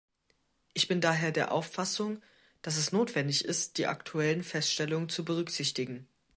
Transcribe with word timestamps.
Ich 0.73 0.87
bin 0.87 0.99
daher 0.99 1.31
der 1.31 1.51
Auffassung, 1.51 2.23
dass 2.63 2.75
es 2.77 2.91
notwendig 2.91 3.45
ist, 3.45 3.77
die 3.77 3.85
aktuellen 3.85 4.41
Feststellungen 4.43 5.09
zu 5.09 5.23
berücksichtigen. 5.23 6.07